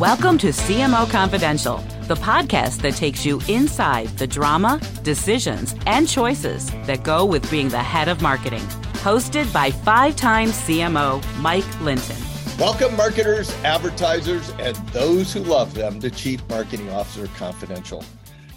[0.00, 6.70] Welcome to CMO Confidential, the podcast that takes you inside the drama, decisions, and choices
[6.84, 8.60] that go with being the head of marketing.
[9.00, 12.14] Hosted by five time CMO Mike Linton.
[12.58, 18.04] Welcome, marketers, advertisers, and those who love them to Chief Marketing Officer Confidential.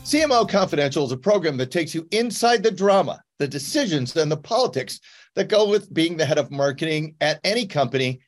[0.03, 4.35] CMO Confidential is a program that takes you inside the drama, the decisions, and the
[4.35, 4.99] politics
[5.35, 8.19] that go with being the head of marketing at any company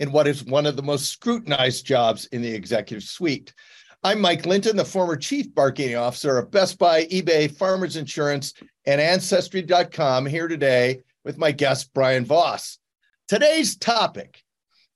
[0.00, 3.54] in what is one of the most scrutinized jobs in the executive suite.
[4.02, 9.00] I'm Mike Linton, the former chief marketing officer of Best Buy, eBay, Farmers Insurance, and
[9.00, 12.78] Ancestry.com, here today with my guest, Brian Vos.
[13.26, 14.42] Today's topic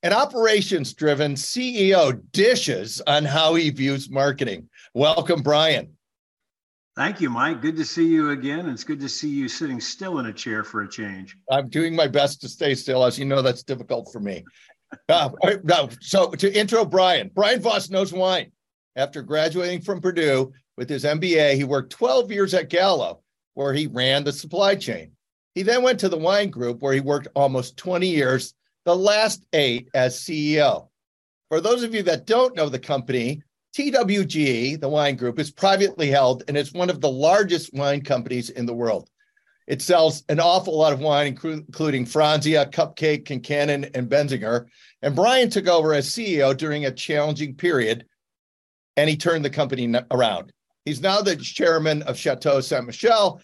[0.02, 4.68] an operations driven CEO dishes on how he views marketing.
[4.94, 5.96] Welcome, Brian.
[6.96, 7.62] Thank you, Mike.
[7.62, 8.68] Good to see you again.
[8.68, 11.36] It's good to see you sitting still in a chair for a change.
[11.50, 13.04] I'm doing my best to stay still.
[13.04, 14.44] As you know, that's difficult for me.
[15.08, 15.30] Uh,
[15.64, 18.50] no, so to intro Brian, Brian Vos knows wine.
[18.96, 23.20] After graduating from Purdue with his MBA, he worked 12 years at Gallo,
[23.54, 25.12] where he ran the supply chain.
[25.54, 29.44] He then went to the wine group, where he worked almost 20 years, the last
[29.52, 30.88] eight as CEO.
[31.48, 33.42] For those of you that don't know the company,
[33.76, 38.50] TWG, the wine group, is privately held and it's one of the largest wine companies
[38.50, 39.08] in the world.
[39.66, 44.66] It sells an awful lot of wine, including Franzia, Cupcake, Concannon, and Benziger.
[45.02, 48.04] And Brian took over as CEO during a challenging period,
[48.96, 50.52] and he turned the company around.
[50.84, 53.40] He's now the chairman of Chateau Saint Michelle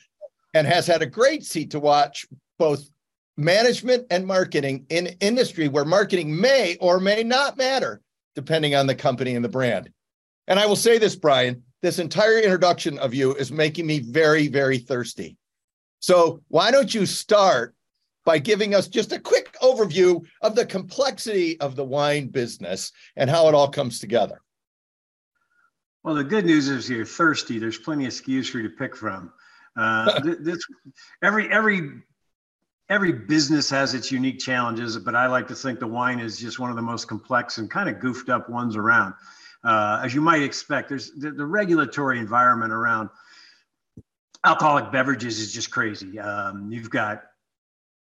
[0.55, 2.27] and has had a great seat to watch
[2.59, 2.89] both
[3.37, 8.01] management and marketing in industry where marketing may or may not matter,
[8.35, 9.91] depending on the company and the brand.
[10.49, 14.49] And I will say this, Brian, this entire introduction of you is making me very,
[14.49, 15.37] very thirsty.
[16.01, 17.75] So why don't you start
[18.25, 23.31] by giving us just a quick overview of the complexity of the wine business and
[23.31, 24.41] how it all comes together?
[26.03, 27.59] Well, the good news is you're thirsty.
[27.59, 29.33] There's plenty of SKUs for you to pick from.
[29.77, 30.59] Uh, this,
[31.23, 31.91] every every
[32.89, 36.59] every business has its unique challenges, but I like to think the wine is just
[36.59, 39.15] one of the most complex and kind of goofed up ones around.
[39.65, 43.11] Uh, as you might expect, there's the, the regulatory environment around
[44.47, 46.19] alcoholic beverages is just crazy.
[46.21, 47.25] Um, you've got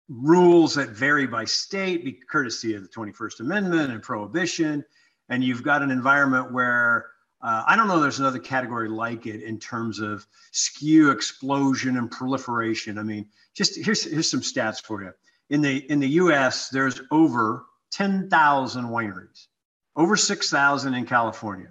[0.09, 4.83] rules that vary by state, courtesy of the 21st Amendment and prohibition.
[5.29, 7.07] And you've got an environment where
[7.41, 12.11] uh, I don't know there's another category like it in terms of SKU explosion and
[12.11, 12.97] proliferation.
[12.97, 15.13] I mean, just here's, here's some stats for you.
[15.49, 19.47] In the, in the US, there's over 10,000 wineries,
[19.95, 21.69] over 6,000 in California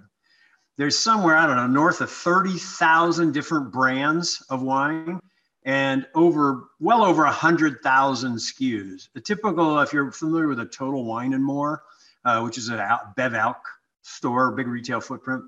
[0.77, 5.19] there's somewhere, I don't know, north of 30,000 different brands of wine
[5.65, 9.09] and over well over 100,000 SKUs.
[9.15, 11.83] A typical, if you're familiar with a Total Wine and More,
[12.25, 13.57] uh, which is a Bev Alc
[14.01, 15.43] store, big retail footprint,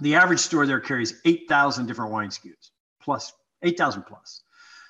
[0.00, 4.42] the average store there carries 8,000 different wine SKUs, plus 8,000 plus.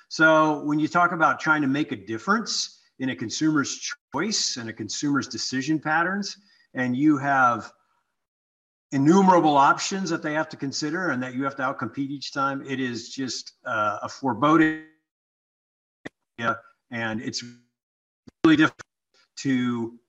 [0.07, 4.69] So when you talk about trying to make a difference in a consumer's choice and
[4.69, 6.37] a consumer's decision patterns,
[6.73, 7.71] and you have
[8.91, 12.63] innumerable options that they have to consider and that you have to outcompete each time.
[12.67, 14.83] It is just uh, a foreboding,
[16.37, 17.43] and it's
[18.43, 18.85] really difficult
[19.37, 19.99] to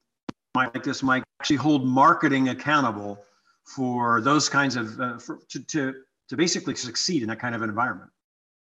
[0.54, 3.22] like this, Mike, actually hold marketing accountable
[3.64, 5.94] for those kinds of uh, for, to, to
[6.28, 8.10] to basically succeed in that kind of environment.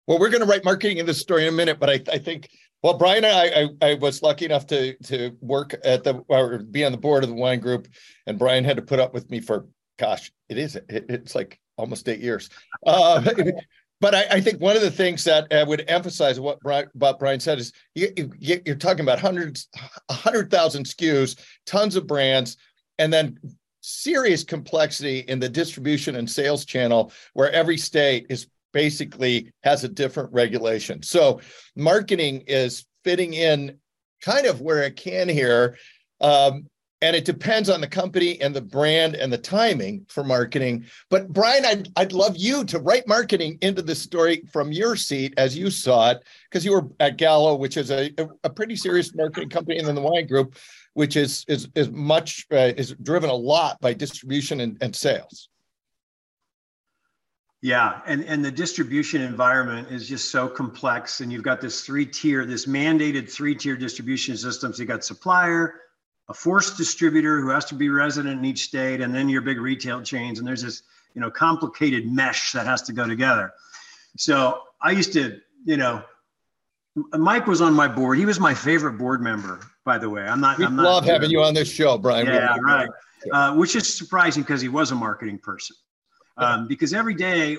[0.07, 2.17] Well, we're going to write marketing in this story in a minute, but I, I
[2.19, 2.49] think
[2.83, 6.85] well, Brian, I, I, I was lucky enough to to work at the or be
[6.85, 7.87] on the board of the wine group,
[8.27, 10.75] and Brian had to put up with me for gosh, it is.
[10.75, 12.49] It, it's like almost eight years.
[12.85, 13.21] Uh,
[14.01, 17.39] but I, I, think one of the things that I would emphasize what Brian, Brian
[17.39, 19.67] said is you, you, you're talking about hundreds,
[20.09, 22.57] a hundred thousand SKUs, tons of brands,
[22.99, 23.37] and then
[23.81, 29.87] serious complexity in the distribution and sales channel where every state is basically has a
[29.87, 31.01] different regulation.
[31.01, 31.39] So
[31.75, 33.77] marketing is fitting in
[34.21, 35.77] kind of where it can here.
[36.19, 36.67] Um,
[37.05, 40.85] and it depends on the company and the brand and the timing for marketing.
[41.11, 45.35] But Brian, I'd, I'd love you to write marketing into the story from your seat
[45.37, 48.11] as you saw it, because you were at Gallo, which is a,
[48.43, 50.55] a pretty serious marketing company, and then the wine group,
[50.95, 55.49] which is is is much uh, is driven a lot by distribution and, and sales.
[57.61, 61.21] Yeah, and, and the distribution environment is just so complex.
[61.21, 64.73] And you've got this three tier, this mandated three tier distribution system.
[64.73, 65.81] So you got supplier,
[66.29, 69.59] a forced distributor who has to be resident in each state, and then your big
[69.59, 70.39] retail chains.
[70.39, 70.83] And there's this,
[71.13, 73.53] you know, complicated mesh that has to go together.
[74.17, 76.03] So I used to, you know,
[77.13, 78.17] Mike was on my board.
[78.17, 80.23] He was my favorite board member by the way.
[80.23, 80.57] I'm not.
[80.57, 82.25] We I'm love not, having you on this show, Brian.
[82.25, 82.89] Yeah, right.
[83.31, 85.75] Uh, which is surprising because he was a marketing person.
[86.37, 87.57] Um, because every day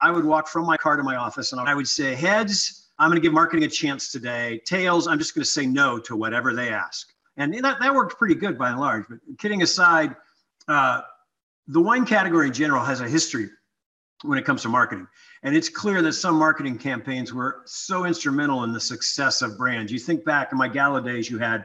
[0.00, 3.08] I would walk from my car to my office and I would say, heads, I'm
[3.08, 4.60] going to give marketing a chance today.
[4.66, 7.08] Tails, I'm just going to say no to whatever they ask.
[7.38, 9.06] And that, that worked pretty good by and large.
[9.08, 10.14] But kidding aside,
[10.68, 11.00] uh,
[11.66, 13.48] the wine category in general has a history
[14.22, 15.06] when it comes to marketing.
[15.42, 19.90] And it's clear that some marketing campaigns were so instrumental in the success of brands.
[19.90, 21.64] You think back in my Gallo days, you had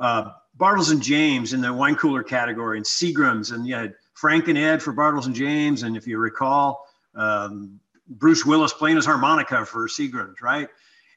[0.00, 4.48] uh, Bartles and Jaymes in the wine cooler category, and Seagram's, and you had Frank
[4.48, 7.78] and Ed for Bartles and Jaymes, and if you recall, um,
[8.08, 10.68] Bruce Willis playing his harmonica for Seagram's, right?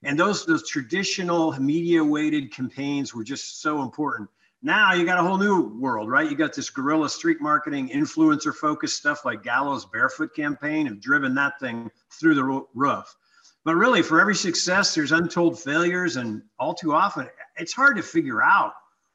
[0.04, 4.30] And those those traditional media weighted campaigns were just so important.
[4.62, 6.30] Now you got a whole new world, right?
[6.30, 11.36] You got this guerrilla street marketing, influencer focused stuff like Gallo's Barefoot campaign have driven
[11.36, 13.16] that thing through the roof.
[13.63, 18.04] But really, for every success, there's untold failures, and all too often, it's hard to
[18.04, 18.74] figure out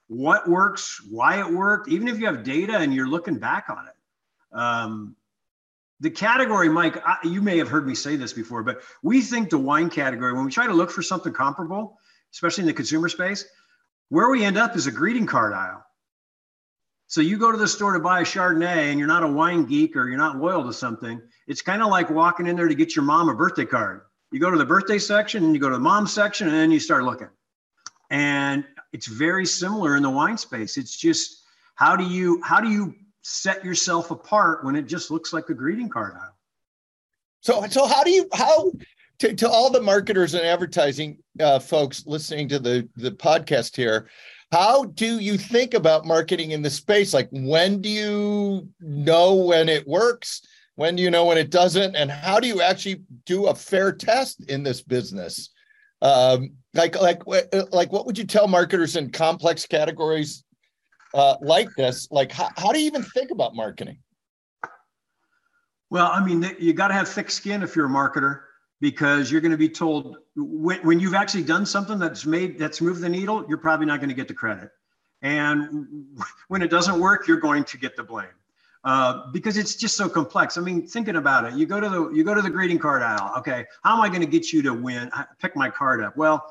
[0.09, 3.87] what works, why it worked, even if you have data and you're looking back on
[3.87, 4.57] it.
[4.57, 5.17] Um,
[6.03, 9.51] the category, Mike, I, you may have heard me say this before, but we think
[9.51, 11.97] the wine category, when we try to look for something comparable,
[12.33, 13.45] especially in the consumer space,
[14.09, 15.85] where we end up is a greeting card aisle.
[17.07, 19.65] So you go to the store to buy a Chardonnay and you're not a wine
[19.65, 21.23] geek or you're not loyal to something.
[21.47, 24.01] It's kind of like walking in there to get your mom a birthday card.
[24.33, 26.73] You go to the birthday section and you go to the mom section and then
[26.73, 27.29] you start looking.
[28.11, 30.77] And it's very similar in the wine space.
[30.77, 31.45] It's just
[31.77, 35.55] how do you how do you set yourself apart when it just looks like a
[35.55, 36.37] greeting card aisle?
[37.41, 38.73] So so how do you how
[39.21, 44.09] to, to all the marketers and advertising uh, folks listening to the the podcast here,
[44.51, 47.15] how do you think about marketing in the space?
[47.15, 50.43] Like when do you know when it works?
[50.75, 51.97] When do you know when it doesn't?
[51.97, 55.51] And how do you actually do a fair test in this business?
[56.01, 57.23] Um, like like
[57.73, 60.45] like what would you tell marketers in complex categories
[61.15, 63.99] uh, like this like how, how do you even think about marketing
[65.91, 68.43] well i mean you got to have thick skin if you're a marketer
[68.81, 72.81] because you're going to be told when, when you've actually done something that's made that's
[72.81, 74.71] moved the needle you're probably not going to get the credit
[75.23, 75.87] and
[76.49, 78.27] when it doesn't work you're going to get the blame
[78.85, 80.59] uh, because it's just so complex.
[80.59, 83.03] I mean, thinking about it, you go to the you go to the greeting card
[83.03, 83.33] aisle.
[83.39, 85.11] Okay, how am I going to get you to win?
[85.41, 86.17] Pick my card up.
[86.17, 86.45] Well,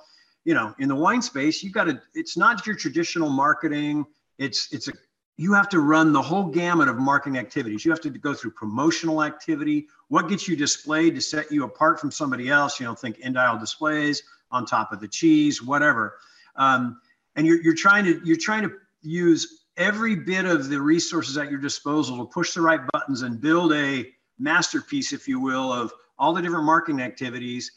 [0.45, 2.01] you know, in the wine space, you got to.
[2.13, 4.05] It's not your traditional marketing.
[4.41, 4.93] It's it's a
[5.37, 7.85] you have to run the whole gamut of marketing activities.
[7.85, 9.87] You have to go through promotional activity.
[10.09, 12.79] What gets you displayed to set you apart from somebody else?
[12.79, 16.17] You know, think end displays on top of the cheese, whatever.
[16.55, 16.99] Um,
[17.35, 21.49] and you're, you're trying to you're trying to use every bit of the resources at
[21.49, 25.93] your disposal to push the right buttons and build a masterpiece, if you will, of
[26.17, 27.71] all the different marketing activities.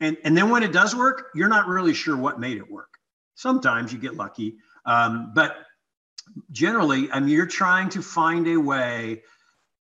[0.00, 2.98] And, and then when it does work, you're not really sure what made it work.
[3.34, 5.56] Sometimes you get lucky, um, but
[6.50, 9.22] generally, I mean, you're trying to find a way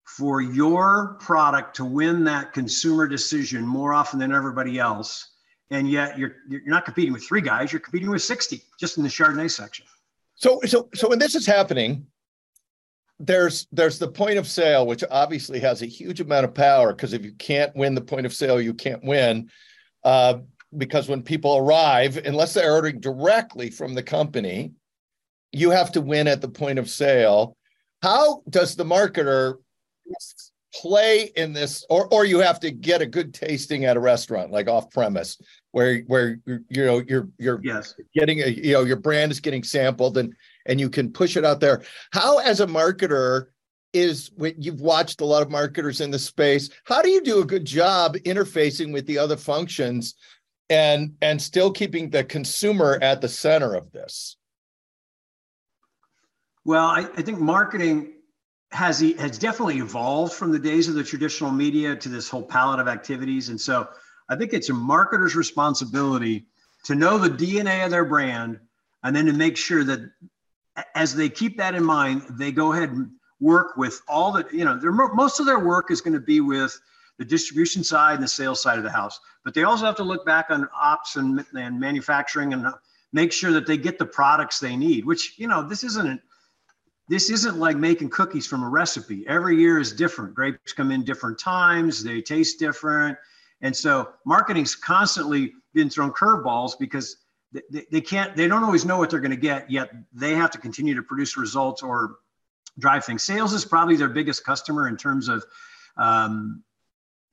[0.04, 5.30] for your product to win that consumer decision more often than everybody else.
[5.70, 9.02] And yet you're, you're not competing with three guys, you're competing with 60 just in
[9.02, 9.84] the Chardonnay section.
[10.36, 12.06] So, so, so when this is happening,
[13.18, 17.14] there's there's the point of sale, which obviously has a huge amount of power because
[17.14, 19.50] if you can't win the point of sale, you can't win.
[20.04, 20.40] Uh,
[20.76, 24.72] because when people arrive, unless they're ordering directly from the company,
[25.52, 27.56] you have to win at the point of sale.
[28.02, 29.56] How does the marketer
[30.74, 34.52] play in this, or or you have to get a good tasting at a restaurant,
[34.52, 35.40] like off premise,
[35.72, 37.94] where where you know you're you're yes.
[38.14, 40.34] getting a you know your brand is getting sampled and
[40.66, 41.82] and you can push it out there.
[42.12, 43.46] How as a marketer
[43.92, 47.40] is when you've watched a lot of marketers in the space, how do you do
[47.40, 50.14] a good job interfacing with the other functions
[50.68, 54.36] and and still keeping the consumer at the center of this?
[56.66, 58.14] Well, I, I think marketing
[58.72, 62.80] has has definitely evolved from the days of the traditional media to this whole palette
[62.80, 63.88] of activities, and so
[64.28, 66.46] I think it's a marketer's responsibility
[66.86, 68.58] to know the DNA of their brand,
[69.04, 70.10] and then to make sure that
[70.96, 74.64] as they keep that in mind, they go ahead and work with all the you
[74.64, 74.76] know.
[74.76, 76.76] Their, most of their work is going to be with
[77.16, 80.02] the distribution side and the sales side of the house, but they also have to
[80.02, 82.72] look back on ops and, and manufacturing and uh,
[83.12, 85.04] make sure that they get the products they need.
[85.04, 86.20] Which you know, this isn't
[87.08, 89.24] this isn't like making cookies from a recipe.
[89.28, 90.34] Every year is different.
[90.34, 93.16] Grapes come in different times, they taste different.
[93.60, 97.16] And so marketing's constantly been thrown curveballs because
[97.52, 100.50] they, they can't, they don't always know what they're going to get, yet they have
[100.50, 102.16] to continue to produce results or
[102.78, 103.22] drive things.
[103.22, 105.44] Sales is probably their biggest customer in terms of
[105.96, 106.62] um,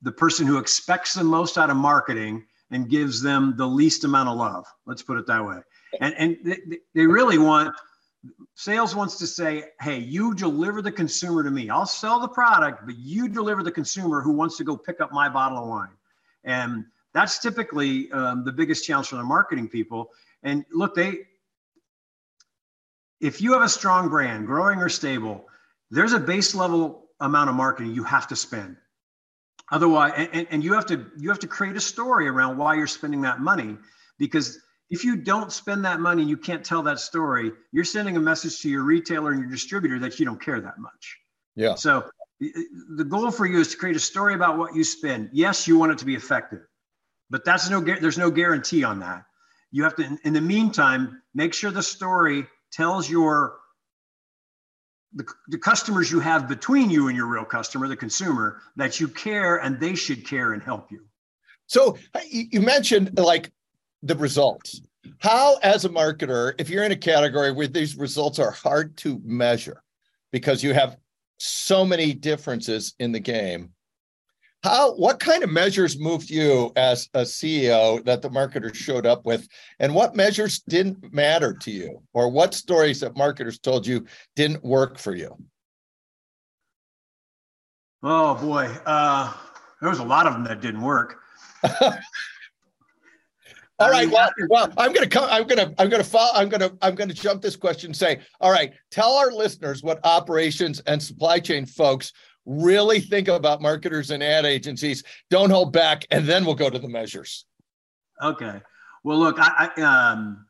[0.02, 4.28] the person who expects the most out of marketing and gives them the least amount
[4.28, 4.66] of love.
[4.86, 5.58] Let's put it that way.
[6.00, 7.74] And, and they, they really want,
[8.54, 11.70] sales wants to say, hey, you deliver the consumer to me.
[11.70, 15.12] I'll sell the product, but you deliver the consumer who wants to go pick up
[15.12, 15.96] my bottle of wine.
[16.44, 20.10] And that's typically um, the biggest challenge for the marketing people.
[20.42, 21.20] And look, they,
[23.20, 25.46] if you have a strong brand, growing or stable,
[25.90, 28.76] there's a base level amount of marketing you have to spend.
[29.70, 32.86] Otherwise, and, and you have to you have to create a story around why you're
[32.86, 33.78] spending that money
[34.18, 34.58] because
[34.94, 37.52] if you don't spend that money you can't tell that story.
[37.72, 40.78] You're sending a message to your retailer and your distributor that you don't care that
[40.78, 41.18] much.
[41.56, 41.74] Yeah.
[41.74, 42.08] So
[42.40, 45.30] the goal for you is to create a story about what you spend.
[45.32, 46.60] Yes you want it to be effective
[47.30, 49.24] but that's no there's no guarantee on that.
[49.72, 53.58] You have to in the meantime make sure the story tells your
[55.14, 59.08] the, the customers you have between you and your real customer, the consumer, that you
[59.08, 61.04] care and they should care and help you.
[61.66, 61.96] So
[62.30, 63.50] you mentioned like
[64.04, 64.82] the results.
[65.18, 69.20] How, as a marketer, if you're in a category where these results are hard to
[69.24, 69.82] measure
[70.30, 70.96] because you have
[71.38, 73.70] so many differences in the game,
[74.62, 79.26] how what kind of measures moved you as a ceo that the marketers showed up
[79.26, 79.46] with?
[79.78, 82.02] And what measures didn't matter to you?
[82.14, 84.06] Or what stories that marketers told you
[84.36, 85.36] didn't work for you?
[88.02, 88.70] Oh boy.
[88.86, 89.34] Uh,
[89.80, 91.20] there was a lot of them that didn't work
[93.80, 96.94] all right well, well i'm gonna come i'm gonna i'm gonna follow i'm gonna i'm
[96.94, 101.40] gonna jump this question and say all right tell our listeners what operations and supply
[101.40, 102.12] chain folks
[102.46, 105.02] really think about marketers and ad agencies.
[105.30, 107.46] Don't hold back, and then we'll go to the measures.
[108.22, 108.60] Okay.
[109.02, 110.46] Well, look, I, I um,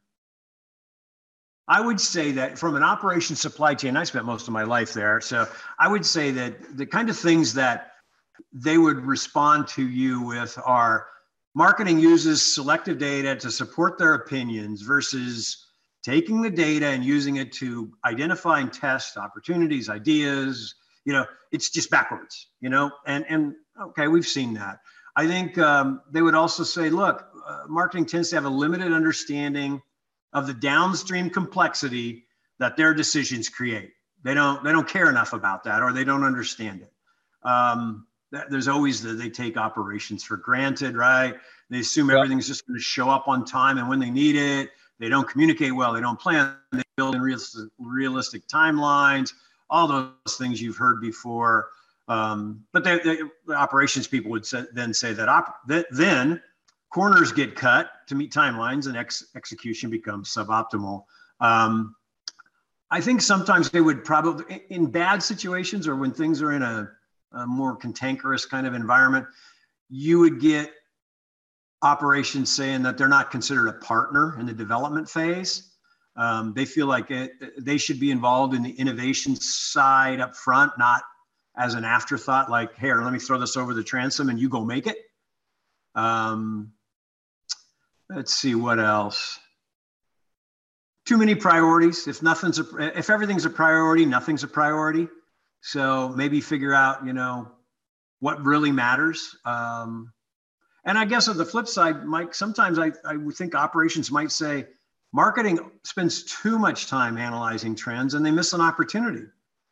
[1.67, 4.93] I would say that from an operation supply chain, I spent most of my life
[4.93, 5.21] there.
[5.21, 5.47] So
[5.79, 7.93] I would say that the kind of things that
[8.53, 11.07] they would respond to you with are
[11.55, 15.67] marketing uses selective data to support their opinions versus
[16.03, 21.71] taking the data and using it to identify and test opportunities, ideas, you know it's
[21.71, 22.91] just backwards you know?
[23.07, 23.55] And and
[23.89, 24.81] okay we've seen that.
[25.17, 28.93] I think um, they would also say look uh, marketing tends to have a limited
[28.93, 29.83] understanding
[30.33, 32.25] of the downstream complexity
[32.59, 33.93] that their decisions create.
[34.23, 36.93] They don't they don't care enough about that or they don't understand it.
[37.47, 38.07] Um,
[38.51, 41.35] there's always the, they take operations for granted right?
[41.71, 44.71] They assume everything's just going to show up on time and when they need it.
[44.99, 45.93] They don't communicate well.
[45.93, 46.57] They don't plan.
[46.73, 49.33] They build in realistic, realistic timelines
[49.71, 51.69] all those things you've heard before.
[52.07, 56.41] Um, but they, they, the operations people would say, then say that, op, that then
[56.91, 61.05] corners get cut to meet timelines and ex- execution becomes suboptimal.
[61.41, 61.97] Um,
[62.91, 66.91] I think sometimes they would probably, in bad situations or when things are in a,
[67.37, 69.27] a more cantankerous kind of environment,
[69.89, 70.73] you would get
[71.83, 75.71] operations saying that they're not considered a partner in the development phase.
[76.17, 80.73] Um, they feel like it, they should be involved in the innovation side up front,
[80.79, 81.03] not
[81.57, 84.65] as an afterthought, like, here, let me throw this over the transom and you go
[84.65, 84.97] make it.
[85.95, 86.73] Um,
[88.09, 89.39] let's see what else.
[91.07, 92.09] Too many priorities.
[92.09, 95.07] If nothing's a, if everything's a priority, nothing's a priority.
[95.67, 97.51] So maybe figure out, you know,
[98.21, 99.35] what really matters.
[99.47, 100.13] Um,
[100.85, 104.31] and I guess on the flip side, Mike, sometimes I, I would think operations might
[104.31, 104.67] say,
[105.11, 109.25] marketing spends too much time analyzing trends and they miss an opportunity.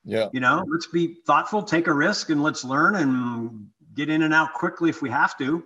[0.02, 0.30] Yeah.
[0.32, 4.32] You know, let's be thoughtful, take a risk, and let's learn and get in and
[4.32, 5.62] out quickly if we have to.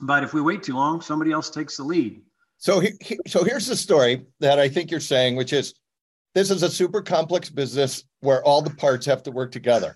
[0.00, 2.20] But if we wait too long, somebody else takes the lead.
[2.58, 2.90] So, he,
[3.28, 5.74] so here's the story that I think you're saying, which is
[6.34, 9.94] this is a super complex business where all the parts have to work together.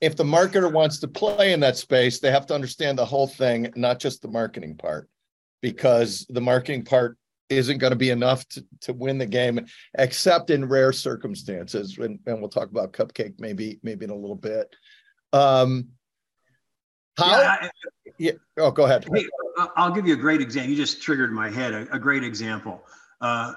[0.00, 3.26] If the marketer wants to play in that space, they have to understand the whole
[3.26, 5.08] thing, not just the marketing part,
[5.62, 7.16] because the marketing part
[7.48, 9.64] isn't going to be enough to, to win the game,
[9.98, 11.96] except in rare circumstances.
[11.98, 14.74] And, and we'll talk about cupcake maybe maybe in a little bit.
[15.32, 15.88] Um,
[17.16, 17.40] how?
[17.40, 17.70] Yeah, I,
[18.18, 18.32] yeah.
[18.58, 19.06] Oh, go ahead.
[19.76, 20.70] I'll give you a great example.
[20.70, 21.72] You just triggered my head.
[21.72, 22.84] A, a great example.
[23.20, 23.54] Uh,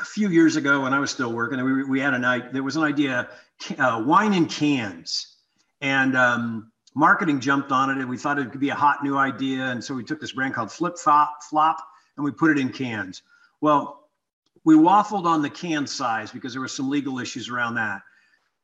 [0.00, 2.52] a few years ago, when I was still working, we, we had a night.
[2.52, 3.28] There was an idea,
[3.78, 5.36] uh, wine in cans,
[5.80, 9.16] and um, marketing jumped on it, and we thought it could be a hot new
[9.16, 9.70] idea.
[9.70, 11.78] And so we took this brand called Flip Flop, Flop
[12.16, 13.22] and we put it in cans.
[13.60, 14.08] Well,
[14.64, 18.02] we waffled on the can size because there were some legal issues around that.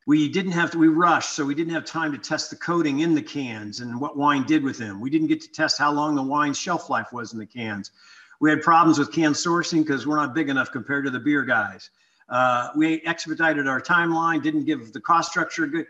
[0.07, 3.01] We didn't have to, we rushed, so we didn't have time to test the coating
[3.01, 5.01] in the cans and what wine did with them.
[5.01, 7.91] We didn't get to test how long the wine's shelf life was in the cans.
[8.41, 11.45] We had problems with can sourcing because we're not big enough compared to the beer
[11.45, 11.91] guys.
[12.29, 15.87] Uh, we expedited our timeline, didn't give the cost structure good.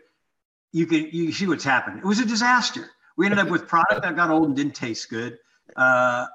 [0.73, 1.99] You can you see what's happened.
[1.99, 2.89] It was a disaster.
[3.17, 5.37] We ended up with product that got old and didn't taste good
[5.75, 6.25] uh,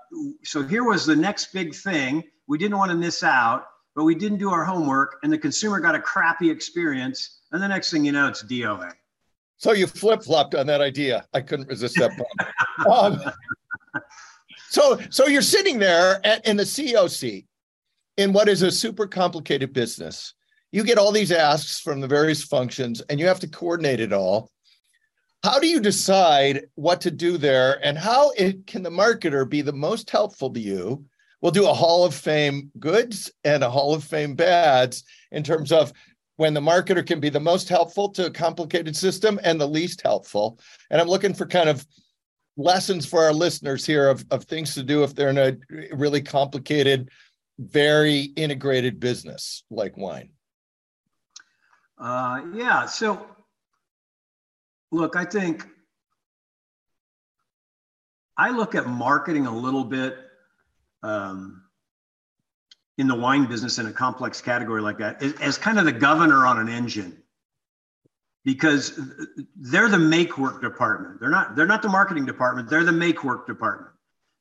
[0.43, 2.25] so here was the next big thing.
[2.47, 5.81] We didn't want to miss out, but we didn't do our homework, and the consumer
[5.81, 7.41] got a crappy experience.
[7.53, 8.93] And the next thing you know, it's DOA.
[9.59, 11.27] So you flip flopped on that idea.
[11.33, 12.11] I couldn't resist that.
[12.91, 13.21] um,
[14.69, 17.47] so, so you're sitting there at, in the seat
[18.17, 20.35] in what is a super complicated business.
[20.73, 24.13] You get all these asks from the various functions, and you have to coordinate it
[24.13, 24.51] all.
[25.43, 29.63] How do you decide what to do there, and how it, can the marketer be
[29.63, 31.05] the most helpful to you?
[31.41, 35.71] We'll do a Hall of Fame goods and a Hall of Fame bads in terms
[35.71, 35.93] of
[36.37, 40.03] when the marketer can be the most helpful to a complicated system and the least
[40.03, 40.59] helpful.
[40.91, 41.87] And I'm looking for kind of
[42.57, 45.57] lessons for our listeners here of, of things to do if they're in a
[45.95, 47.11] really complicated,
[47.59, 50.31] very integrated business like wine.
[51.99, 52.87] Uh, yeah.
[52.87, 53.27] So,
[54.91, 55.67] look, I think
[58.37, 60.17] I look at marketing a little bit
[61.03, 61.63] um,
[62.99, 65.93] in the wine business in a complex category like that as, as kind of the
[65.93, 67.23] governor on an engine
[68.47, 68.99] because
[69.57, 71.19] they're the make work department.
[71.21, 72.71] They're not they're not the marketing department.
[72.71, 73.91] They're the make work department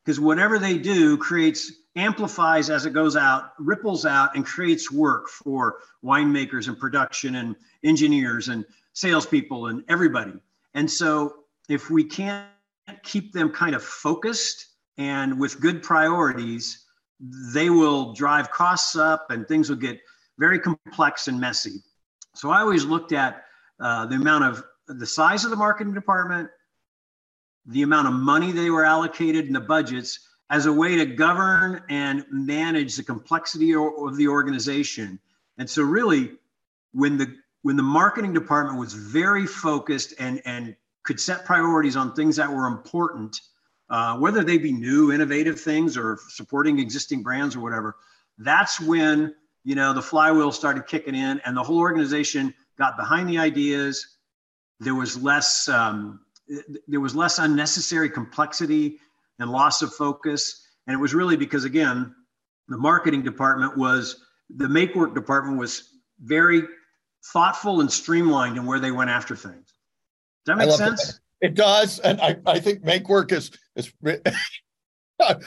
[0.06, 5.28] because whatever they do creates amplifies as it goes out, ripples out, and creates work
[5.28, 10.34] for winemakers and production and engineers and salespeople and everybody.
[10.76, 12.48] And so, if we can't
[13.02, 14.68] keep them kind of focused
[15.00, 16.86] and with good priorities,
[17.20, 20.00] they will drive costs up and things will get
[20.38, 21.82] very complex and messy.
[22.36, 23.46] So, I always looked at
[23.80, 26.50] uh, the amount of the size of the marketing department,
[27.66, 31.82] the amount of money they were allocated in the budgets as a way to govern
[31.90, 35.20] and manage the complexity of the organization.
[35.58, 36.34] And so really
[36.94, 42.14] when the when the marketing department was very focused and and could set priorities on
[42.14, 43.40] things that were important,
[43.90, 47.96] uh, whether they be new, innovative things or supporting existing brands or whatever,
[48.38, 53.30] that's when you know the flywheel started kicking in and the whole organization got behind
[53.30, 54.18] the ideas.
[54.80, 56.20] There was less um,
[56.88, 59.00] there was less unnecessary complexity
[59.40, 60.68] and loss of focus.
[60.88, 62.14] And it was really because, again,
[62.68, 64.24] the marketing department was,
[64.56, 65.90] the make work department was
[66.22, 66.64] very
[67.34, 69.74] thoughtful and streamlined in where they went after things.
[70.46, 71.08] Does that make sense?
[71.08, 71.20] That.
[71.42, 72.00] It does.
[72.00, 73.92] And I, I think make work is, is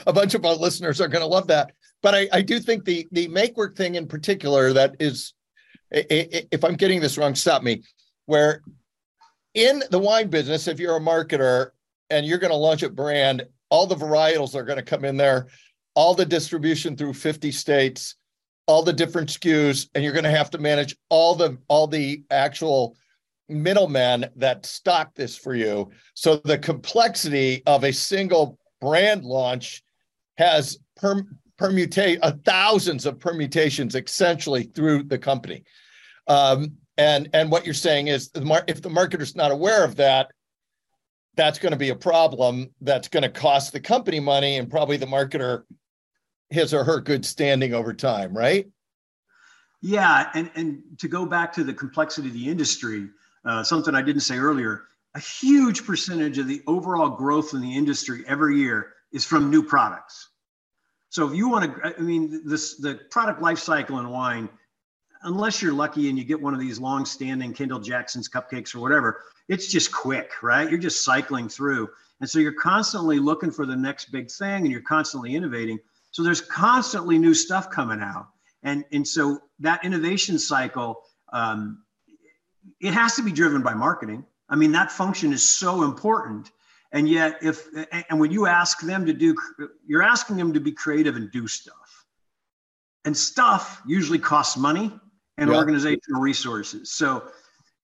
[0.07, 1.73] a bunch of our listeners are going to love that.
[2.03, 5.35] But I, I do think the, the make work thing in particular, that is,
[5.91, 7.83] if I'm getting this wrong, stop me,
[8.27, 8.63] where
[9.55, 11.71] in the wine business, if you're a marketer
[12.11, 15.17] and you're going to launch a brand, all the varietals are going to come in
[15.17, 15.49] there,
[15.95, 18.15] all the distribution through 50 states,
[18.67, 22.23] all the different SKUs, and you're going to have to manage all the all the
[22.31, 22.97] actual
[23.49, 25.91] middlemen that stock this for you.
[26.15, 29.83] So the complexity of a single brand launch
[30.37, 31.25] has per,
[31.59, 35.65] permutate uh, thousands of permutations essentially through the company.
[36.27, 39.97] Um, and and what you're saying is the mar- if the marketer's not aware of
[39.97, 40.31] that,
[41.37, 44.97] that's going to be a problem that's going to cost the company money and probably
[44.97, 45.63] the marketer
[46.51, 48.67] his or her good standing over time, right?
[49.81, 53.09] Yeah, and and to go back to the complexity of the industry,
[53.45, 57.77] uh, something I didn't say earlier, a huge percentage of the overall growth in the
[57.77, 60.31] industry every year is from new products.
[61.11, 64.49] So if you want to, I mean, this the product life cycle in wine,
[65.23, 69.23] unless you're lucky and you get one of these long-standing Kendall Jackson's cupcakes or whatever,
[69.49, 70.69] it's just quick, right?
[70.69, 71.89] You're just cycling through.
[72.21, 75.79] And so you're constantly looking for the next big thing and you're constantly innovating.
[76.11, 78.29] So there's constantly new stuff coming out.
[78.63, 81.83] And, and so that innovation cycle, um,
[82.81, 84.25] it has to be driven by marketing.
[84.49, 86.51] I mean, that function is so important.
[86.93, 87.67] And yet, if,
[88.09, 89.37] and when you ask them to do,
[89.87, 92.07] you're asking them to be creative and do stuff.
[93.05, 94.93] And stuff usually costs money
[95.37, 95.57] and yeah.
[95.57, 96.91] organizational resources.
[96.93, 97.29] So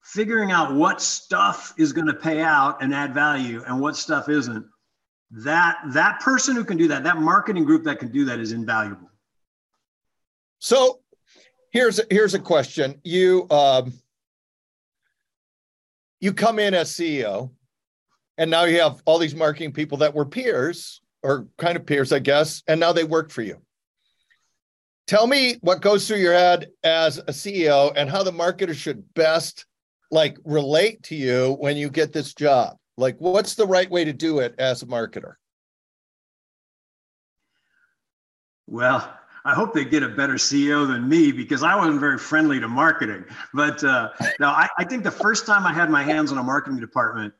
[0.04, 4.28] figuring out what stuff is going to pay out and add value and what stuff
[4.28, 4.66] isn't
[5.30, 8.52] that that person who can do that that marketing group that can do that is
[8.52, 9.10] invaluable
[10.58, 11.00] so
[11.70, 13.92] here's here's a question you um,
[16.20, 17.50] you come in as ceo
[18.38, 22.12] and now you have all these marketing people that were peers or kind of peers
[22.12, 23.60] i guess and now they work for you
[25.06, 29.02] tell me what goes through your head as a ceo and how the marketer should
[29.14, 29.66] best
[30.14, 32.76] like relate to you when you get this job?
[32.96, 35.34] Like, what's the right way to do it as a marketer?
[38.66, 39.12] Well,
[39.44, 42.68] I hope they get a better CEO than me because I wasn't very friendly to
[42.68, 43.24] marketing.
[43.52, 46.42] But uh, no, I, I think the first time I had my hands on a
[46.42, 47.34] marketing department,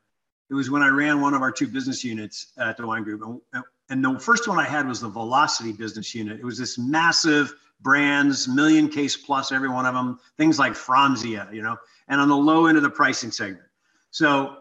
[0.51, 3.23] it was when I ran one of our two business units at the wine group.
[3.53, 6.41] And and the first one I had was the Velocity business unit.
[6.41, 11.53] It was this massive brands, million case plus, every one of them, things like Franzia,
[11.53, 11.77] you know,
[12.09, 13.67] and on the low end of the pricing segment.
[14.11, 14.59] So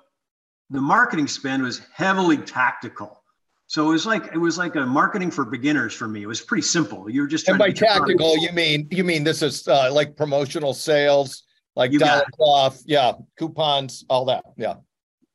[0.70, 3.22] the marketing spend was heavily tactical.
[3.68, 6.22] So it was like it was like a marketing for beginners for me.
[6.22, 7.10] It was pretty simple.
[7.10, 10.74] You were just and by tactical, you mean you mean this is uh, like promotional
[10.74, 11.44] sales,
[11.76, 14.76] like you dollar off, yeah, coupons, all that, yeah.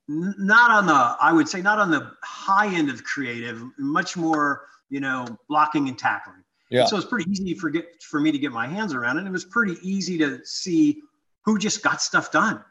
[0.09, 3.63] Not on the, I would say, not on the high end of creative.
[3.79, 6.43] Much more, you know, blocking and tackling.
[6.71, 6.81] Yeah.
[6.81, 9.27] And so it's pretty easy for get for me to get my hands around it.
[9.27, 11.03] It was pretty easy to see
[11.43, 12.65] who just got stuff done.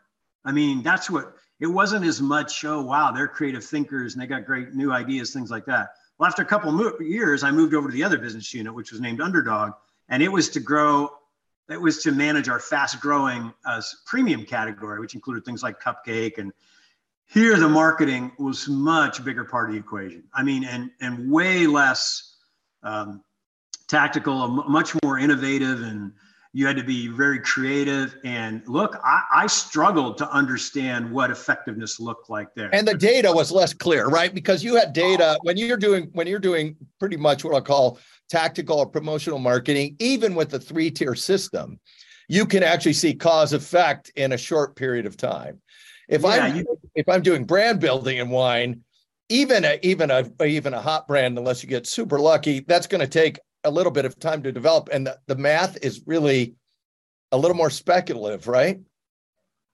[0.45, 2.63] I mean, that's what it wasn't as much.
[2.65, 5.89] Oh wow, they're creative thinkers and they got great new ideas, things like that.
[6.17, 8.91] Well, after a couple of years, I moved over to the other business unit, which
[8.91, 9.73] was named Underdog,
[10.09, 11.11] and it was to grow.
[11.69, 16.53] It was to manage our fast-growing uh, premium category, which included things like cupcake and
[17.27, 20.23] here the marketing was much bigger part of the equation.
[20.33, 22.35] I mean, and and way less
[22.83, 23.23] um,
[23.87, 26.11] tactical, much more innovative, and
[26.53, 28.15] you had to be very creative.
[28.23, 32.73] And look, I, I, struggled to understand what effectiveness looked like there.
[32.73, 34.33] And the data was less clear, right?
[34.33, 37.99] Because you had data when you're doing when you're doing pretty much what I call
[38.29, 41.79] tactical or promotional marketing, even with the three tier system,
[42.27, 45.61] you can actually see cause effect in a short period of time.
[46.07, 48.83] If yeah, I'm you, if I'm doing brand building in wine,
[49.29, 53.01] even a even a even a hot brand, unless you get super lucky, that's going
[53.01, 54.89] to take a little bit of time to develop.
[54.91, 56.55] And the, the math is really
[57.31, 58.79] a little more speculative, right?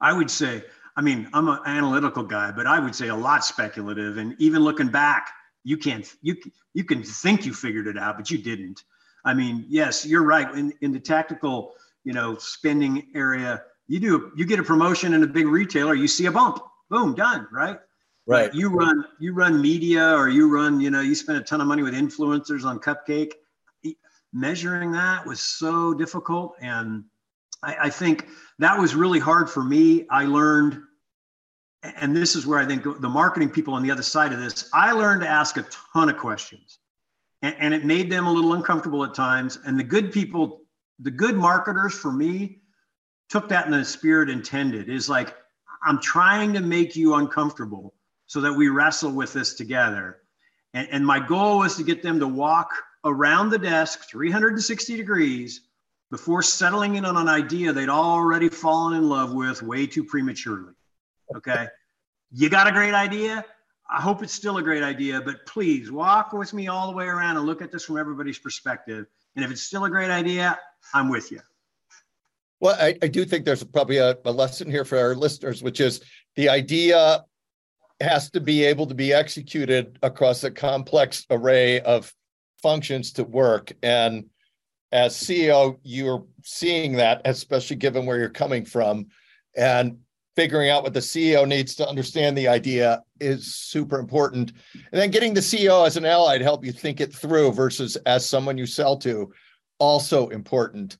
[0.02, 0.63] I would say,
[0.98, 4.17] I mean, I'm an analytical guy, but I would say a lot speculative.
[4.17, 5.30] And even looking back,
[5.63, 6.36] you can't you
[6.74, 8.84] you can think you figured it out, but you didn't.
[9.24, 10.54] I mean, yes, you're right.
[10.56, 15.24] In in the tactical, you know, spending area, you do you get a promotion in
[15.24, 17.80] a big retailer, you see a bump, boom, done, right?
[18.26, 18.52] Right.
[18.52, 21.62] But you run you run media or you run, you know, you spend a ton
[21.62, 23.34] of money with influencers on cupcake
[24.34, 26.56] measuring that was so difficult.
[26.60, 27.06] And
[27.62, 28.28] I, I think
[28.60, 30.08] that was really hard for me.
[30.10, 30.82] I learned,
[31.84, 34.69] and this is where I think the marketing people on the other side of this,
[34.74, 36.80] I learned to ask a ton of questions.
[37.41, 39.60] And, and it made them a little uncomfortable at times.
[39.65, 40.62] And the good people,
[41.00, 42.60] the good marketers for me,
[43.34, 45.36] took that in the spirit intended is like,
[45.84, 47.96] I'm trying to make you uncomfortable
[48.28, 50.19] so that we wrestle with this together.
[50.76, 52.69] And, and my goal was to get them to walk
[53.04, 55.62] around the desk 360 degrees
[56.12, 60.74] before settling in on an idea they'd already fallen in love with way too prematurely.
[61.36, 61.65] Okay.
[62.32, 63.43] you got a great idea.
[63.89, 67.06] I hope it's still a great idea, but please walk with me all the way
[67.06, 69.08] around and look at this from everybody's perspective.
[69.36, 70.60] And if it's still a great idea,
[70.93, 71.39] I'm with you.
[72.63, 75.82] Well, I, I do think there's probably a, a lesson here for our listeners, which
[75.82, 76.02] is
[76.38, 77.26] the idea
[77.99, 82.13] has to be able to be executed across a complex array of
[82.62, 83.73] functions to work.
[83.84, 84.28] And
[84.93, 89.08] as CEO, you're seeing that, especially given where you're coming from.
[89.58, 89.97] And
[90.38, 94.54] figuring out what the CEO needs to understand the idea is super important.
[94.73, 97.97] And then getting the CEO as an ally to help you think it through versus
[98.06, 99.34] as someone you sell to,
[99.80, 100.97] also important.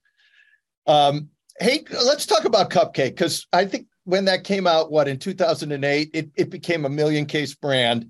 [0.88, 5.18] Um, hey, let's talk about Cupcake because I think when that came out, what in
[5.18, 8.10] 2008, it, it became a million case brand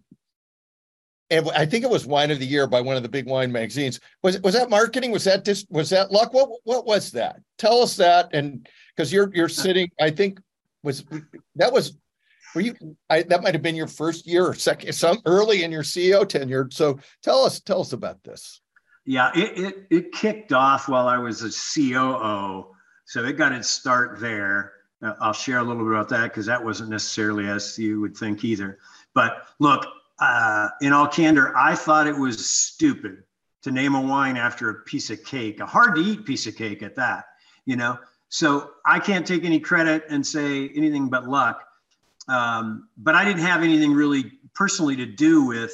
[1.33, 3.51] and I think it was wine of the year by one of the big wine
[3.51, 3.99] magazines.
[4.21, 5.11] Was was that marketing?
[5.11, 6.33] Was that just was that luck?
[6.33, 7.39] What what was that?
[7.57, 10.39] Tell us that, and because you're you're sitting, I think
[10.83, 11.03] was
[11.55, 11.97] that was
[12.53, 12.75] were you
[13.09, 16.27] I, that might have been your first year or second some early in your CEO
[16.27, 16.67] tenure.
[16.71, 18.61] So tell us tell us about this.
[19.05, 22.67] Yeah, it it, it kicked off while I was a COO,
[23.05, 24.73] so it got its start there.
[25.01, 28.15] Uh, I'll share a little bit about that because that wasn't necessarily as you would
[28.15, 28.79] think either.
[29.13, 29.85] But look,
[30.19, 33.23] uh, in all candor, I thought it was stupid
[33.63, 36.55] to name a wine after a piece of cake, a hard to eat piece of
[36.55, 37.25] cake at that,
[37.65, 37.97] you know?
[38.29, 41.63] So I can't take any credit and say anything but luck.
[42.27, 45.73] Um, but I didn't have anything really personally to do with,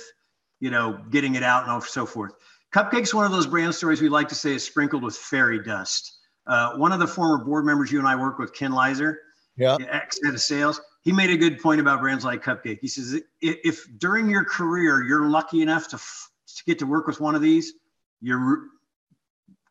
[0.60, 2.34] you know, getting it out and so forth.
[2.72, 6.19] Cupcake's one of those brand stories we like to say is sprinkled with fairy dust.
[6.50, 9.20] Uh, one of the former board members you and I work with, Ken Lizer,
[9.56, 12.80] yeah, ex head of sales, he made a good point about brands like Cupcake.
[12.82, 17.22] He says, if during your career you're lucky enough to, to get to work with
[17.22, 17.74] one of these,
[18.20, 18.64] you're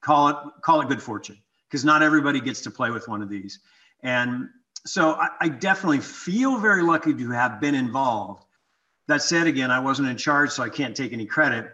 [0.01, 1.37] call it call it good fortune
[1.69, 3.59] because not everybody gets to play with one of these.
[4.05, 4.49] And
[4.87, 8.45] so I, I definitely feel very lucky to have been involved.
[9.09, 11.73] That said, again, I wasn't in charge, so I can't take any credit.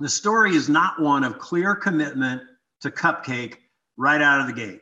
[0.00, 2.42] The story is not one of clear commitment
[2.80, 3.58] to Cupcake
[4.00, 4.80] right out of the gate.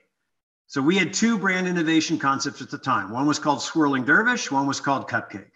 [0.69, 3.11] So we had two brand innovation concepts at the time.
[3.11, 5.51] One was called Swirling Dervish, one was called Cupcake.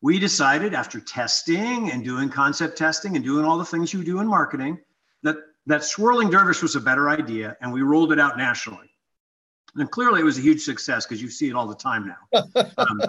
[0.00, 4.20] we decided after testing and doing concept testing and doing all the things you do
[4.20, 4.78] in marketing
[5.22, 5.36] that
[5.66, 8.90] that swirling dervish was a better idea and we rolled it out nationally
[9.76, 12.42] and clearly it was a huge success because you see it all the time now
[12.76, 13.00] um,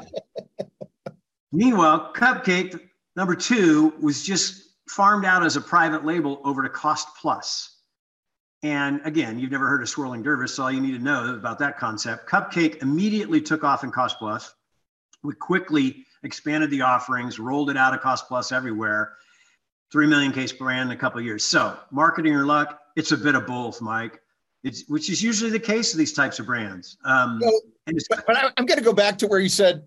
[1.52, 2.80] meanwhile cupcake
[3.18, 7.75] number two was just farmed out as a private label over to cost plus
[8.66, 11.60] and again, you've never heard of swirling dervish, so all you need to know about
[11.60, 12.28] that concept.
[12.28, 14.56] Cupcake immediately took off in Cost Plus.
[15.22, 19.14] We quickly expanded the offerings, rolled it out of Cost Plus everywhere.
[19.92, 21.46] Three million case brand in a couple of years.
[21.46, 24.20] So, marketing or luck, it's a bit of both, Mike.
[24.64, 26.98] It's, which is usually the case of these types of brands.
[27.06, 27.52] Um, so,
[28.10, 29.86] but, but I'm going to go back to where you said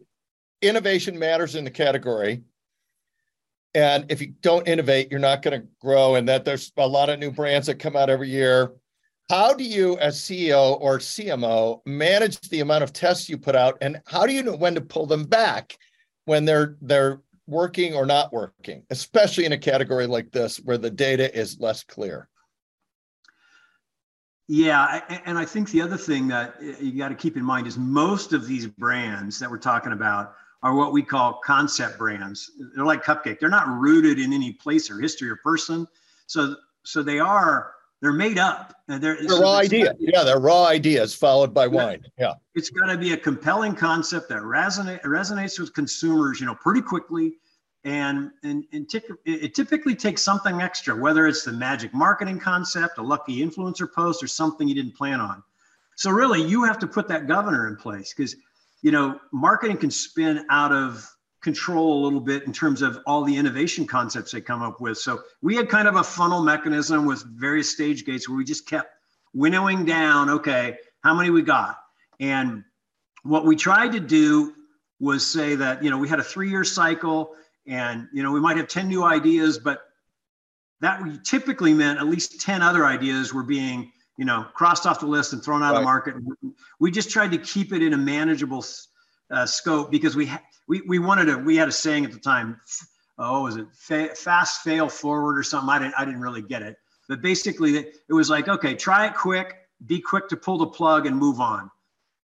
[0.62, 2.44] innovation matters in the category.
[3.74, 6.14] And if you don't innovate, you're not going to grow.
[6.14, 8.72] And that there's a lot of new brands that come out every year.
[9.28, 13.76] How do you, as CEO or CMO, manage the amount of tests you put out,
[13.82, 15.76] and how do you know when to pull them back
[16.24, 20.90] when they're they're working or not working, especially in a category like this where the
[20.90, 22.28] data is less clear?
[24.46, 27.66] Yeah, and I think the other thing that eh, you got to keep in mind
[27.66, 32.50] is most of these brands that we're talking about are what we call concept brands.
[32.74, 33.38] They're like cupcake.
[33.38, 35.86] They're not rooted in any place or history or person.
[36.26, 38.74] So so they are they're made up.
[38.86, 39.94] They're, they're so raw ideas.
[39.98, 42.04] Yeah, they're raw ideas followed by wine.
[42.18, 42.34] Yeah.
[42.54, 46.80] It's got to be a compelling concept that resonate, resonates with consumers, you know, pretty
[46.80, 47.34] quickly.
[47.84, 52.98] And, and, and t- it typically takes something extra, whether it's the magic marketing concept,
[52.98, 55.42] a lucky influencer post, or something you didn't plan on.
[55.96, 58.36] So really, you have to put that governor in place because
[58.82, 61.08] you know, marketing can spin out of
[61.40, 64.98] control a little bit in terms of all the innovation concepts they come up with.
[64.98, 68.66] So we had kind of a funnel mechanism with various stage gates where we just
[68.66, 68.92] kept
[69.34, 71.78] winnowing down, okay, how many we got?
[72.20, 72.64] And
[73.22, 74.54] what we tried to do
[75.00, 77.34] was say that, you know, we had a three year cycle
[77.66, 79.82] and, you know, we might have 10 new ideas, but
[80.80, 85.06] that typically meant at least 10 other ideas were being you know, crossed off the
[85.06, 85.76] list and thrown out right.
[85.76, 86.14] of the market.
[86.80, 88.64] We just tried to keep it in a manageable
[89.30, 91.38] uh, scope because we ha- we we wanted to.
[91.38, 92.60] We had a saying at the time.
[93.16, 95.70] Oh, was it fa- fast fail forward or something?
[95.70, 96.76] I didn't I didn't really get it.
[97.08, 101.06] But basically, it was like, okay, try it quick, be quick to pull the plug
[101.06, 101.70] and move on.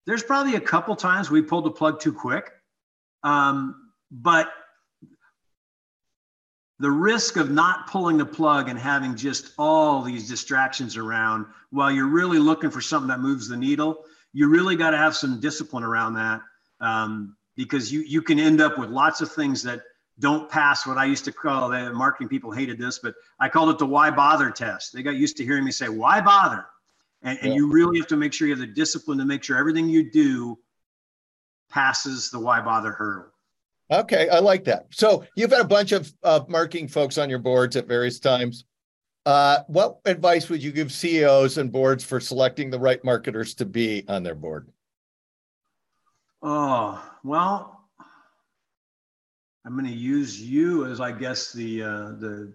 [0.06, 2.50] There's probably a couple times we pulled the plug too quick,
[3.24, 4.52] um, but
[6.80, 11.92] the risk of not pulling the plug and having just all these distractions around while
[11.92, 15.40] you're really looking for something that moves the needle, you really got to have some
[15.40, 16.42] discipline around that
[16.80, 19.84] um, because you you can end up with lots of things that
[20.20, 23.70] don't pass what I used to call the marketing people hated this, but I called
[23.70, 24.94] it the why bother test.
[24.94, 26.66] They got used to hearing me say, why bother?
[27.24, 29.58] And, and you really have to make sure you have the discipline to make sure
[29.58, 30.60] everything you do
[31.70, 33.33] passes the why bother hurdle.
[33.92, 34.88] Okay, I like that.
[34.92, 38.66] So you've had a bunch of uh, marketing folks on your boards at various times.
[39.26, 43.66] Uh, what advice would you give CEOs and boards for selecting the right marketers to
[43.66, 44.70] be on their board?
[46.42, 47.88] Oh well,
[49.66, 52.54] I'm going to use you as, I guess, the uh, the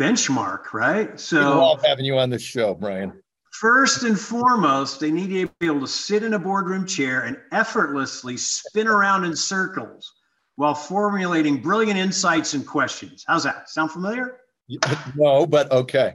[0.00, 1.18] benchmark, right?
[1.18, 3.22] So we love having you on the show, Brian.
[3.52, 7.36] First and foremost, they need to be able to sit in a boardroom chair and
[7.52, 10.14] effortlessly spin around in circles
[10.56, 13.24] while formulating brilliant insights and questions.
[13.26, 13.68] How's that?
[13.68, 14.38] Sound familiar?
[15.16, 16.14] No, but okay.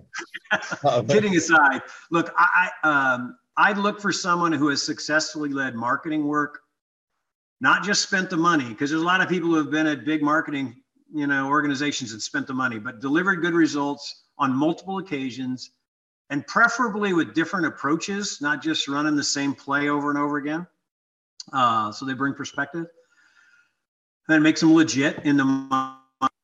[1.08, 6.62] Kidding aside, look, I um, I'd look for someone who has successfully led marketing work,
[7.62, 10.06] not just spent the money, because there's a lot of people who have been at
[10.06, 10.82] big marketing,
[11.14, 15.72] you know, organizations and spent the money, but delivered good results on multiple occasions
[16.30, 20.68] and preferably with different approaches, not just running the same play over and over again.
[21.54, 22.88] Uh, so they bring perspective.
[24.28, 26.00] And it makes them legit in the mind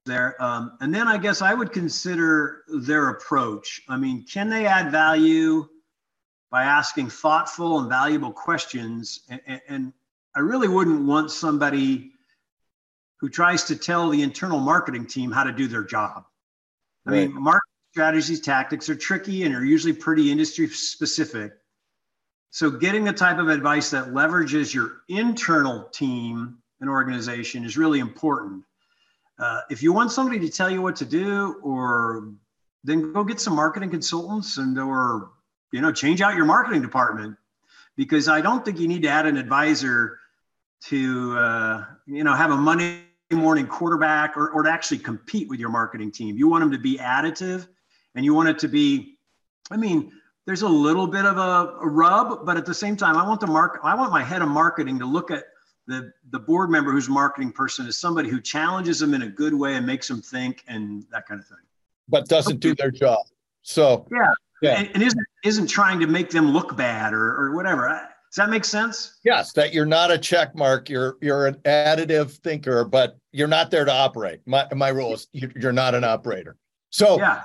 [0.05, 0.41] there.
[0.41, 3.81] Um, and then I guess I would consider their approach.
[3.89, 5.67] I mean, can they add value
[6.49, 9.21] by asking thoughtful and valuable questions?
[9.29, 9.93] And, and
[10.35, 12.11] I really wouldn't want somebody
[13.19, 16.25] who tries to tell the internal marketing team how to do their job.
[17.05, 17.29] I right.
[17.29, 17.63] mean, mark
[17.93, 21.53] strategies, tactics are tricky and are usually pretty industry specific.
[22.49, 27.99] So, getting the type of advice that leverages your internal team and organization is really
[27.99, 28.63] important.
[29.37, 32.33] Uh, if you want somebody to tell you what to do, or
[32.83, 35.29] then go get some marketing consultants and or
[35.71, 37.37] you know change out your marketing department
[37.95, 40.17] because I don't think you need to add an advisor
[40.85, 43.01] to uh, you know have a Monday
[43.31, 46.35] morning quarterback or, or to actually compete with your marketing team.
[46.37, 47.67] You want them to be additive
[48.15, 49.17] and you want it to be,
[49.71, 50.11] I mean,
[50.45, 53.39] there's a little bit of a, a rub, but at the same time, I want
[53.39, 55.45] the mark, I want my head of marketing to look at
[55.87, 59.53] the the board member who's marketing person is somebody who challenges them in a good
[59.53, 61.57] way and makes them think and that kind of thing.
[62.07, 63.25] But doesn't do their job.
[63.63, 67.55] So yeah, yeah, and, and isn't isn't trying to make them look bad or or
[67.55, 67.87] whatever.
[67.87, 69.19] Does that make sense?
[69.23, 70.89] Yes, that you're not a check mark.
[70.89, 74.41] You're you're an additive thinker, but you're not there to operate.
[74.45, 76.57] My my rule is you're not an operator.
[76.89, 77.43] So yeah.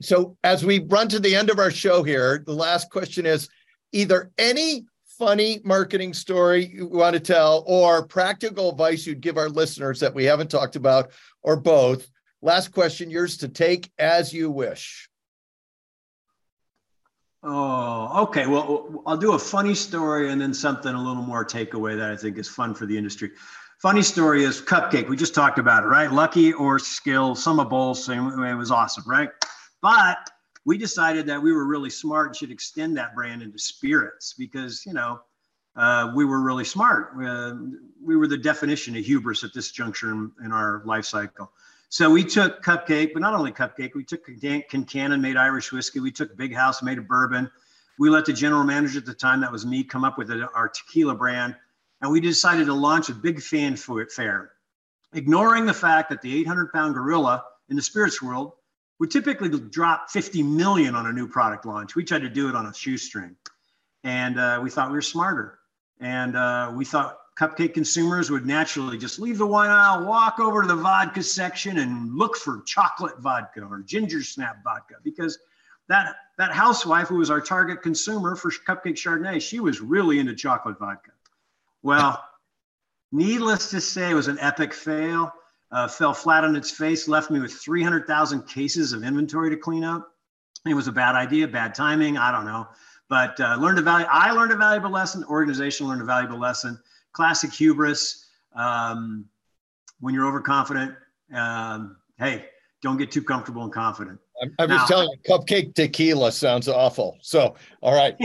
[0.00, 3.48] So as we run to the end of our show here, the last question is
[3.92, 4.84] either any
[5.18, 10.14] funny marketing story you want to tell or practical advice you'd give our listeners that
[10.14, 11.10] we haven't talked about
[11.42, 12.08] or both.
[12.40, 15.08] Last question, yours to take as you wish.
[17.42, 18.46] Oh, okay.
[18.46, 22.16] Well, I'll do a funny story and then something a little more takeaway that I
[22.16, 23.30] think is fun for the industry.
[23.80, 25.08] Funny story is Cupcake.
[25.08, 26.10] We just talked about it, right?
[26.12, 28.08] Lucky or skill, some of both.
[28.08, 29.30] It was awesome, right?
[29.80, 30.30] But
[30.64, 34.84] we decided that we were really smart and should extend that brand into spirits because,
[34.84, 35.20] you know,
[35.76, 37.12] uh, we were really smart.
[37.22, 37.54] Uh,
[38.02, 41.52] we were the definition of hubris at this juncture in, in, our life cycle.
[41.88, 46.00] So we took Cupcake, but not only Cupcake, we took Concannon, made Irish whiskey.
[46.00, 47.48] We took Big House, made a bourbon.
[47.98, 50.68] We let the general manager at the time, that was me, come up with our
[50.68, 51.56] tequila brand.
[52.02, 54.50] And we decided to launch a big fanfare,
[55.12, 58.52] ignoring the fact that the 800 pound gorilla in the spirits world
[58.98, 61.94] would typically drop 50 million on a new product launch.
[61.94, 63.36] We tried to do it on a shoestring.
[64.04, 65.58] And uh, we thought we were smarter.
[66.00, 70.62] And uh, we thought cupcake consumers would naturally just leave the wine aisle, walk over
[70.62, 75.38] to the vodka section, and look for chocolate vodka or ginger snap vodka because
[75.88, 80.34] that that housewife who was our target consumer for cupcake Chardonnay, she was really into
[80.34, 81.12] chocolate vodka.
[81.82, 82.22] Well,
[83.12, 85.32] needless to say, it was an epic fail
[85.70, 89.84] uh, fell flat on its face, left me with 300,000 cases of inventory to clean
[89.84, 90.14] up.
[90.66, 92.16] It was a bad idea, bad timing.
[92.16, 92.66] I don't know,
[93.08, 94.06] but uh, learned a value.
[94.10, 95.24] I learned a valuable lesson.
[95.24, 96.78] Organization learned a valuable lesson.
[97.12, 98.26] Classic hubris.
[98.54, 99.26] Um,
[100.00, 100.94] when you're overconfident,
[101.34, 102.46] um, hey,
[102.82, 104.18] don't get too comfortable and confident.
[104.42, 107.18] I'm, I'm now, just telling you, cupcake tequila sounds awful.
[107.20, 108.16] So, all right.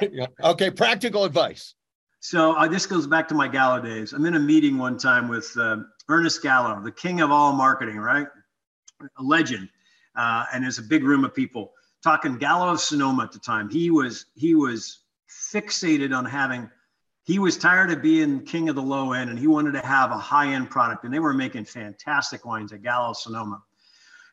[0.44, 1.74] okay, practical advice.
[2.20, 4.12] So uh, this goes back to my Gallo days.
[4.12, 7.98] I'm in a meeting one time with uh, Ernest Gallo, the king of all marketing,
[7.98, 8.28] right?
[9.18, 9.68] A legend.
[10.16, 13.68] Uh, and there's a big room of people talking Gallo of Sonoma at the time.
[13.68, 16.70] He was he was fixated on having.
[17.24, 20.12] He was tired of being king of the low end, and he wanted to have
[20.12, 21.04] a high end product.
[21.04, 23.60] And they were making fantastic wines at Gallo Sonoma,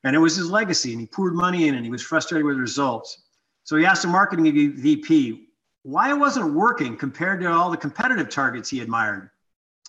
[0.03, 0.91] and it was his legacy.
[0.91, 3.23] And he poured money in, and he was frustrated with the results.
[3.63, 4.45] So he asked the marketing
[4.77, 5.47] VP
[5.83, 9.29] why it wasn't working compared to all the competitive targets he admired.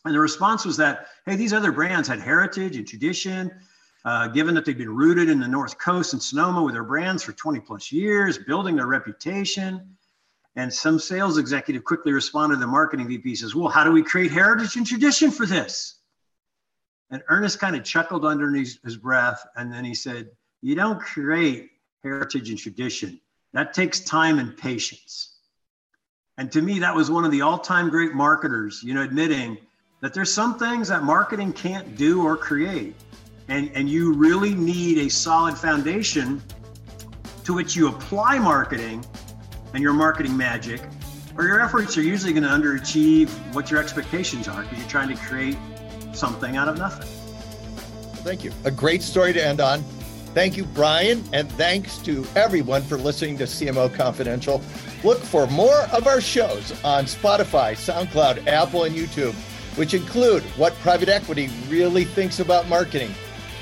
[0.04, 3.50] And the response was that, hey, these other brands had heritage and tradition,
[4.04, 7.22] uh, given that they've been rooted in the North Coast and Sonoma with their brands
[7.22, 9.96] for 20 plus years, building their reputation.
[10.56, 14.02] And some sales executive quickly responded to the marketing VP says, well, how do we
[14.02, 15.96] create heritage and tradition for this?
[17.10, 19.44] And Ernest kind of chuckled underneath his breath.
[19.56, 21.70] And then he said, you don't create
[22.02, 23.20] heritage and tradition.
[23.52, 25.36] That takes time and patience.
[26.36, 29.58] And to me, that was one of the all time great marketers, you know, admitting
[30.04, 32.94] that there's some things that marketing can't do or create.
[33.48, 36.42] And, and you really need a solid foundation
[37.44, 39.02] to which you apply marketing
[39.72, 40.82] and your marketing magic,
[41.38, 45.08] or your efforts are usually going to underachieve what your expectations are because you're trying
[45.08, 45.56] to create
[46.12, 47.08] something out of nothing.
[48.24, 48.52] Thank you.
[48.66, 49.80] A great story to end on.
[50.34, 54.60] Thank you, Brian, and thanks to everyone for listening to CMO Confidential.
[55.02, 59.34] Look for more of our shows on Spotify, SoundCloud, Apple, and YouTube
[59.76, 63.12] which include what private equity really thinks about marketing,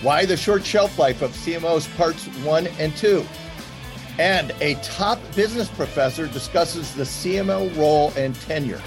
[0.03, 3.25] why the short shelf life of CMOs parts one and two,
[4.19, 8.81] and a top business professor discusses the CMO role and tenure.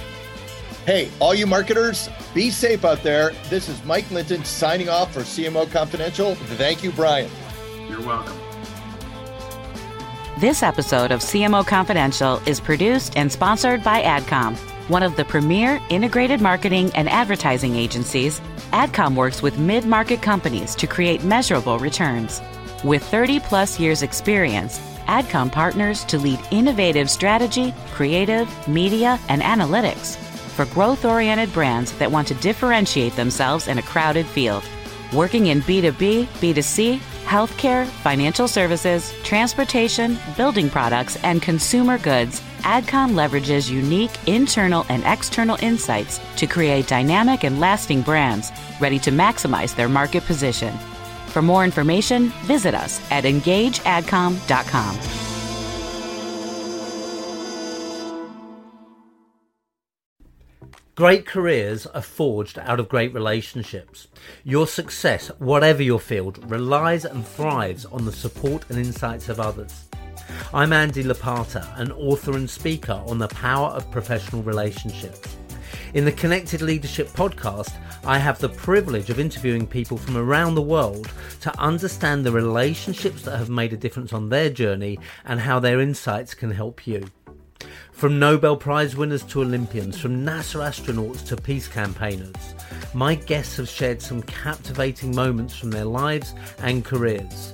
[0.85, 3.31] Hey, all you marketers, be safe out there.
[3.49, 6.35] This is Mike Linton signing off for CMO Confidential.
[6.35, 7.31] Thank you, Brian.
[7.89, 8.37] You're welcome.
[10.37, 14.55] This episode of CMO Confidential is produced and sponsored by AdCom
[14.87, 18.39] one of the premier integrated marketing and advertising agencies,
[18.71, 22.41] AdCom works with mid market companies to create measurable returns.
[22.83, 30.17] With 30 plus years' experience, AdCom partners to lead innovative strategy, creative, media, and analytics
[30.55, 34.63] for growth oriented brands that want to differentiate themselves in a crowded field.
[35.13, 43.69] Working in B2B, B2C, healthcare, financial services, transportation, building products, and consumer goods, AdCom leverages
[43.69, 48.51] unique internal and external insights to create dynamic and lasting brands
[48.81, 50.75] ready to maximize their market position.
[51.27, 54.99] For more information, visit us at engageadcom.com.
[60.95, 64.07] Great careers are forged out of great relationships.
[64.43, 69.84] Your success, whatever your field, relies and thrives on the support and insights of others.
[70.53, 75.35] I'm Andy Lopata, an author and speaker on the power of professional relationships.
[75.93, 77.73] In the Connected Leadership podcast,
[78.05, 81.11] I have the privilege of interviewing people from around the world
[81.41, 85.79] to understand the relationships that have made a difference on their journey and how their
[85.79, 87.05] insights can help you.
[87.91, 92.55] From Nobel Prize winners to Olympians, from NASA astronauts to peace campaigners,
[92.93, 97.53] my guests have shared some captivating moments from their lives and careers.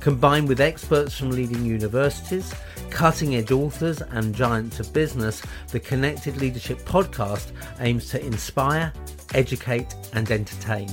[0.00, 2.54] Combined with experts from leading universities,
[2.88, 5.42] cutting edge authors, and giants of business,
[5.72, 8.92] the Connected Leadership podcast aims to inspire,
[9.34, 10.88] educate, and entertain.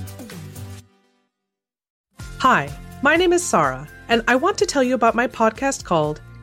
[2.39, 2.70] Hi,
[3.01, 6.22] my name is Sarah, and I want to tell you about my podcast called